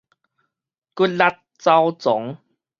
[0.03, 0.03] 骨
[1.15, 1.23] 力
[1.59, 2.37] 走傱